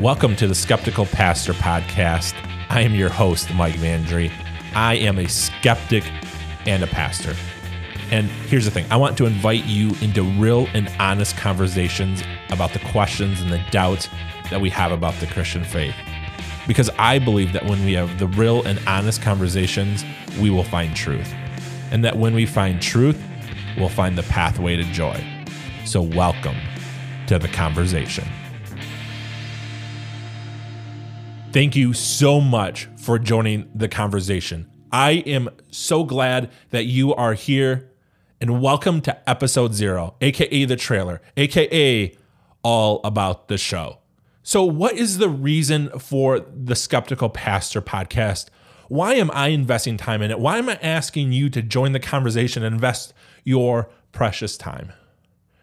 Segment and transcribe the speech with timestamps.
[0.00, 2.32] Welcome to the Skeptical Pastor Podcast.
[2.68, 4.30] I am your host, Mike Vandry.
[4.72, 6.04] I am a skeptic
[6.66, 7.34] and a pastor.
[8.12, 12.74] And here's the thing I want to invite you into real and honest conversations about
[12.74, 14.08] the questions and the doubts
[14.50, 15.96] that we have about the Christian faith.
[16.68, 20.04] Because I believe that when we have the real and honest conversations,
[20.40, 21.34] we will find truth.
[21.90, 23.20] And that when we find truth,
[23.76, 25.26] we'll find the pathway to joy.
[25.84, 26.56] So, welcome
[27.26, 28.28] to the conversation.
[31.50, 34.70] Thank you so much for joining the conversation.
[34.92, 37.90] I am so glad that you are here
[38.38, 42.14] and welcome to episode zero, aka the trailer, aka
[42.62, 43.96] all about the show.
[44.42, 48.48] So, what is the reason for the Skeptical Pastor podcast?
[48.88, 50.38] Why am I investing time in it?
[50.38, 54.92] Why am I asking you to join the conversation and invest your precious time?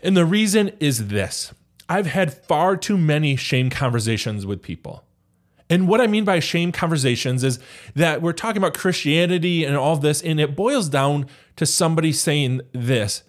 [0.00, 1.52] And the reason is this
[1.90, 5.04] I've had far too many shame conversations with people.
[5.70, 7.58] And what I mean by shame conversations is
[7.94, 12.60] that we're talking about Christianity and all this, and it boils down to somebody saying
[12.72, 13.22] this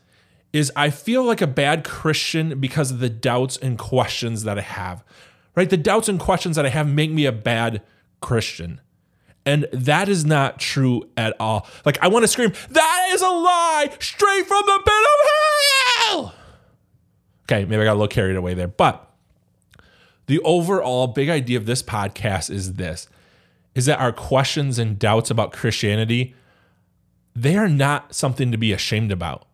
[0.52, 4.62] is I feel like a bad Christian because of the doubts and questions that I
[4.62, 5.04] have.
[5.54, 5.70] Right?
[5.70, 7.82] The doubts and questions that I have make me a bad
[8.22, 8.82] Christian.
[9.46, 11.68] And that is not true at all.
[11.86, 15.30] Like I want to scream, that is a lie straight from the pit of
[16.08, 16.36] hell.
[17.44, 19.05] Okay, maybe I got a little carried away there, but
[20.28, 23.08] the overall big idea of this podcast is this
[23.74, 26.36] is that our questions and doubts about Christianity
[27.36, 29.46] they are not something to be ashamed about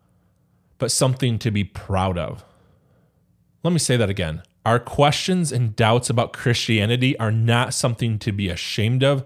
[0.78, 2.44] but something to be proud of.
[3.62, 4.42] Let me say that again.
[4.66, 9.24] Our questions and doubts about Christianity are not something to be ashamed of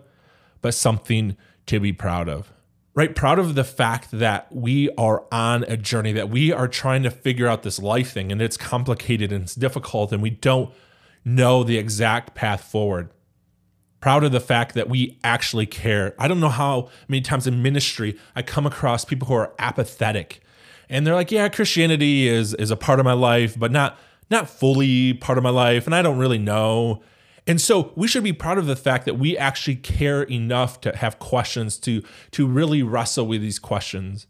[0.60, 2.52] but something to be proud of.
[2.94, 3.14] Right?
[3.14, 7.10] Proud of the fact that we are on a journey, that we are trying to
[7.10, 10.72] figure out this life thing and it's complicated and it's difficult and we don't
[11.26, 13.10] know the exact path forward.
[14.00, 16.14] Proud of the fact that we actually care.
[16.18, 20.40] I don't know how many times in ministry I come across people who are apathetic
[20.88, 23.98] and they're like, yeah, Christianity is is a part of my life, but not
[24.30, 27.02] not fully part of my life, and I don't really know.
[27.46, 30.96] And so we should be proud of the fact that we actually care enough to
[30.96, 34.26] have questions to to really wrestle with these questions.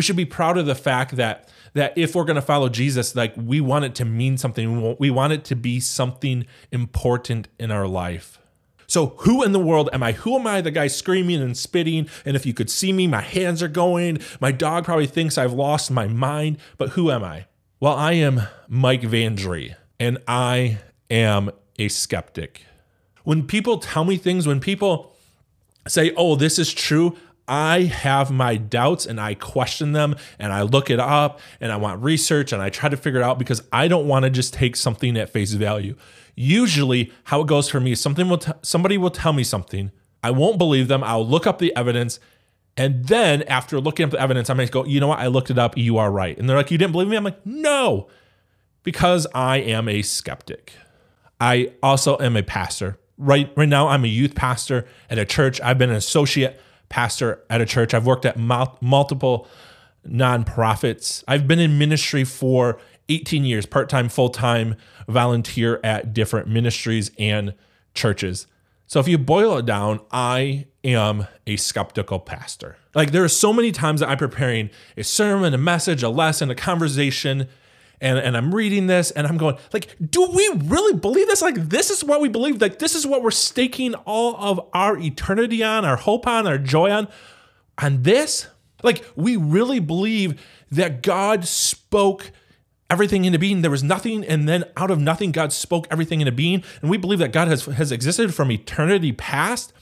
[0.00, 3.14] We should be proud of the fact that that if we're going to follow Jesus,
[3.14, 4.96] like we want it to mean something.
[4.98, 8.38] We want it to be something important in our life.
[8.86, 10.12] So, who in the world am I?
[10.12, 12.08] Who am I, the guy screaming and spitting?
[12.24, 14.20] And if you could see me, my hands are going.
[14.40, 16.56] My dog probably thinks I've lost my mind.
[16.78, 17.44] But who am I?
[17.78, 20.78] Well, I am Mike Vandry, and I
[21.10, 22.64] am a skeptic.
[23.24, 25.14] When people tell me things, when people
[25.86, 27.18] say, oh, this is true,
[27.50, 31.76] I have my doubts and I question them and I look it up and I
[31.78, 34.54] want research and I try to figure it out because I don't want to just
[34.54, 35.96] take something at face value.
[36.36, 39.90] Usually, how it goes for me is something will t- somebody will tell me something.
[40.22, 41.02] I won't believe them.
[41.02, 42.20] I'll look up the evidence.
[42.76, 45.18] And then after looking up the evidence, I might go, you know what?
[45.18, 45.76] I looked it up.
[45.76, 46.38] You are right.
[46.38, 47.16] And they're like, you didn't believe me?
[47.16, 48.08] I'm like, no,
[48.84, 50.72] because I am a skeptic.
[51.40, 53.00] I also am a pastor.
[53.18, 55.60] Right, right now, I'm a youth pastor at a church.
[55.60, 56.60] I've been an associate
[56.90, 57.94] pastor at a church.
[57.94, 59.48] I've worked at multiple
[60.06, 61.24] nonprofits.
[61.26, 62.78] I've been in ministry for
[63.08, 64.76] 18 years, part time, full time,
[65.08, 67.54] volunteer at different ministries and
[67.94, 68.46] churches.
[68.86, 72.76] So if you boil it down, I am a skeptical pastor.
[72.94, 76.50] Like there are so many times that I'm preparing a sermon, a message, a lesson,
[76.50, 77.48] a conversation,
[78.00, 81.42] and, and I'm reading this and I'm going, like, do we really believe this?
[81.42, 82.60] Like, this is what we believe.
[82.60, 86.58] Like, this is what we're staking all of our eternity on, our hope on, our
[86.58, 87.08] joy on.
[87.78, 88.46] On this,
[88.82, 90.40] like, we really believe
[90.70, 92.30] that God spoke
[92.88, 93.62] everything into being.
[93.62, 96.64] There was nothing, and then out of nothing, God spoke everything into being.
[96.80, 99.72] And we believe that God has, has existed from eternity past.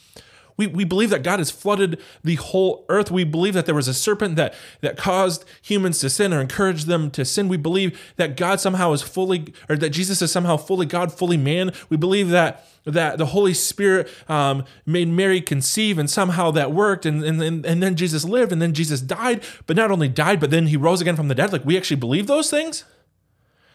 [0.59, 3.11] We, we believe that God has flooded the whole earth.
[3.11, 4.53] We believe that there was a serpent that,
[4.83, 7.49] that caused humans to sin or encouraged them to sin.
[7.49, 11.39] We believe that God somehow is fully, or that Jesus is somehow fully God, fully
[11.39, 11.73] man.
[11.89, 17.05] We believe that that the Holy Spirit um, made Mary conceive, and somehow that worked.
[17.05, 20.51] And, and, and then Jesus lived, and then Jesus died, but not only died, but
[20.51, 21.53] then he rose again from the dead.
[21.53, 22.85] Like, we actually believe those things?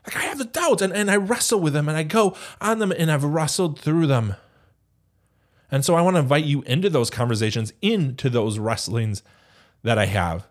[0.08, 2.80] Like, I have the doubts, and, and I wrestle with them, and I go on
[2.80, 4.36] them, and I've wrestled through them.
[5.74, 9.24] And so I want to invite you into those conversations, into those wrestlings
[9.82, 10.46] that I have.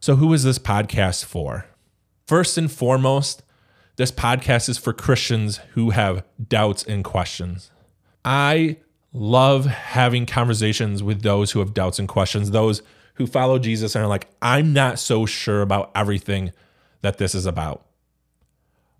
[0.00, 1.66] So, who is this podcast for?
[2.26, 3.44] First and foremost,
[3.94, 7.70] this podcast is for Christians who have doubts and questions.
[8.24, 8.78] I
[9.12, 12.82] love having conversations with those who have doubts and questions, those
[13.14, 16.50] who follow Jesus and are like, I'm not so sure about everything
[17.02, 17.86] that this is about.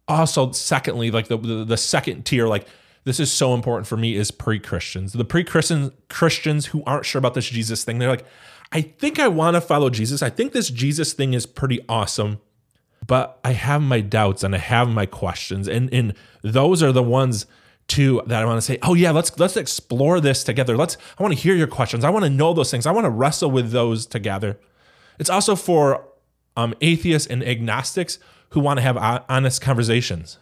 [0.07, 2.69] Also, secondly, like the, the, the second tier, like
[3.07, 5.13] this is so important for me is pre-Christians.
[5.13, 8.01] The pre-Christian Christians who aren't sure about this Jesus thing.
[8.01, 8.27] They're like,
[8.73, 10.25] I think I want to follow Jesus.
[10.25, 12.41] I think this Jesus thing is pretty awesome,
[13.07, 15.69] but I have my doubts and I have my questions.
[15.69, 17.47] And and those are the ones
[17.87, 20.77] too that I want to say, "Oh yeah, let's let's explore this together.
[20.77, 22.05] Let's I want to hear your questions.
[22.05, 22.87] I want to know those things.
[22.87, 24.59] I want to wrestle with those together."
[25.21, 26.09] It's also for
[26.57, 28.19] um, atheists and agnostics
[28.51, 28.97] who want to have
[29.29, 30.39] honest conversations.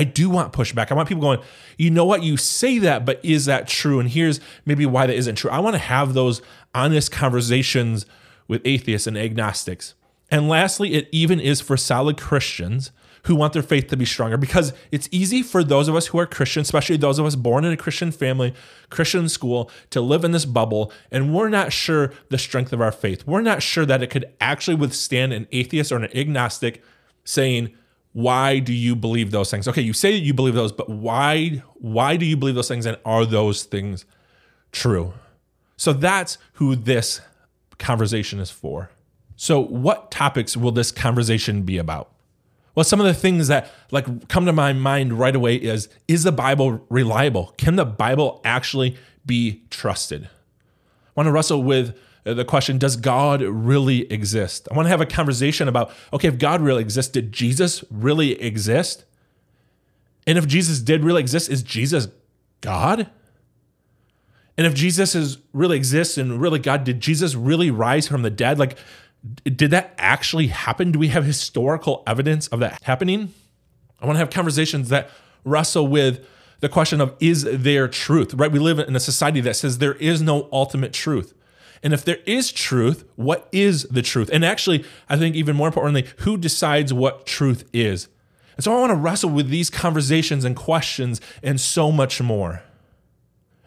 [0.00, 0.90] I do want pushback.
[0.90, 1.40] I want people going,
[1.76, 4.00] you know what, you say that, but is that true?
[4.00, 5.50] And here's maybe why that isn't true.
[5.50, 6.40] I want to have those
[6.74, 8.06] honest conversations
[8.48, 9.92] with atheists and agnostics.
[10.30, 12.92] And lastly, it even is for solid Christians
[13.24, 16.18] who want their faith to be stronger because it's easy for those of us who
[16.18, 18.54] are Christian, especially those of us born in a Christian family,
[18.88, 22.90] Christian school, to live in this bubble and we're not sure the strength of our
[22.90, 23.26] faith.
[23.26, 26.82] We're not sure that it could actually withstand an atheist or an agnostic
[27.22, 27.76] saying,
[28.12, 29.68] why do you believe those things?
[29.68, 32.86] Okay, you say that you believe those, but why why do you believe those things
[32.86, 34.04] and are those things
[34.72, 35.14] true?
[35.76, 37.20] So that's who this
[37.78, 38.90] conversation is for.
[39.36, 42.12] So what topics will this conversation be about?
[42.74, 46.24] Well, some of the things that like come to my mind right away is is
[46.24, 47.54] the Bible reliable?
[47.58, 50.24] Can the Bible actually be trusted?
[50.24, 50.28] I
[51.14, 54.68] want to wrestle with Uh, the question Does God really exist?
[54.70, 58.40] I want to have a conversation about okay, if God really exists, did Jesus really
[58.40, 59.04] exist?
[60.26, 62.08] And if Jesus did really exist, is Jesus
[62.60, 63.10] God?
[64.56, 68.30] And if Jesus is really exists and really God, did Jesus really rise from the
[68.30, 68.58] dead?
[68.58, 68.76] Like,
[69.44, 70.92] did that actually happen?
[70.92, 73.32] Do we have historical evidence of that happening?
[74.00, 75.10] I want to have conversations that
[75.44, 76.26] wrestle with
[76.60, 78.52] the question of is there truth, right?
[78.52, 81.34] We live in a society that says there is no ultimate truth.
[81.82, 84.28] And if there is truth, what is the truth?
[84.32, 88.08] And actually, I think even more importantly, who decides what truth is?
[88.56, 92.62] And so I want to wrestle with these conversations and questions and so much more.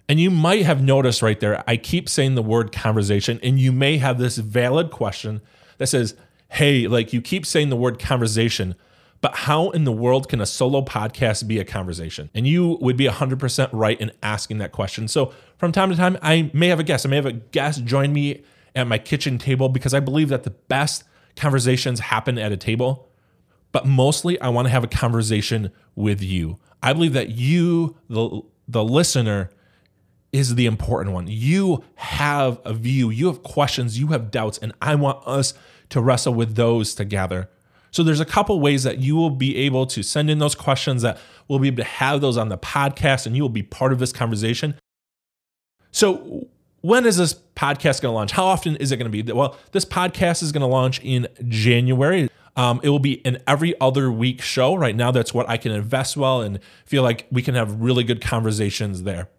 [0.08, 3.72] And you might have noticed right there, I keep saying the word conversation, and you
[3.72, 5.42] may have this valid question
[5.78, 6.16] that says,
[6.50, 8.76] Hey, like you keep saying the word conversation,
[9.24, 12.30] but how in the world can a solo podcast be a conversation?
[12.34, 15.08] And you would be 100% right in asking that question.
[15.08, 17.06] So from time to time, I may have a guest.
[17.06, 18.44] I may have a guest join me
[18.76, 21.06] at my kitchen table because I believe that the best
[21.38, 23.14] conversations happen at a table.
[23.72, 26.60] But mostly, I want to have a conversation with you.
[26.84, 29.52] I believe that you, the, the listener,
[30.34, 31.28] is the important one.
[31.30, 35.54] You have a view, you have questions, you have doubts, and I want us
[35.92, 37.50] to wrestle with those together.
[37.94, 41.04] So there's a couple ways that you will be able to send in those questions
[41.04, 43.94] that we'll be able to have those on the podcast and you will be part
[43.94, 44.74] of this conversation.
[45.92, 46.48] So
[46.82, 48.32] when is this podcast going to launch?
[48.32, 49.32] How often is it going to be?
[49.32, 52.30] Well, this podcast is going to launch in January.
[52.56, 54.74] Um, it will be an every other week show.
[54.74, 58.04] Right now, that's what I can invest well and feel like we can have really
[58.04, 59.30] good conversations there.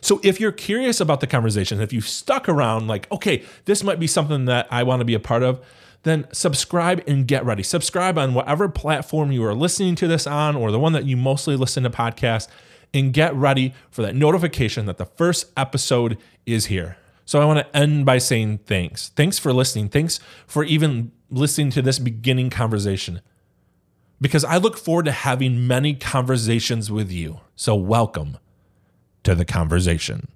[0.00, 4.00] So if you're curious about the conversation, if you've stuck around, like, okay, this might
[4.00, 5.60] be something that I want to be a part of,
[6.02, 7.62] then subscribe and get ready.
[7.62, 11.16] Subscribe on whatever platform you are listening to this on or the one that you
[11.16, 12.48] mostly listen to podcasts
[12.94, 16.16] and get ready for that notification that the first episode
[16.46, 16.96] is here.
[17.24, 19.10] So I want to end by saying thanks.
[19.10, 19.90] Thanks for listening.
[19.90, 23.20] Thanks for even listening to this beginning conversation.
[24.20, 27.40] Because I look forward to having many conversations with you.
[27.54, 28.38] So welcome
[29.24, 30.28] to the conversation.